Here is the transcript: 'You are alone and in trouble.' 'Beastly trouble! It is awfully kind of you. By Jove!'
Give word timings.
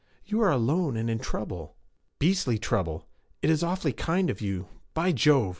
'You 0.25 0.41
are 0.41 0.49
alone 0.51 0.97
and 0.97 1.11
in 1.11 1.19
trouble.' 1.19 1.75
'Beastly 2.17 2.57
trouble! 2.57 3.07
It 3.43 3.51
is 3.51 3.61
awfully 3.61 3.93
kind 3.93 4.31
of 4.31 4.41
you. 4.41 4.67
By 4.95 5.11
Jove!' 5.11 5.49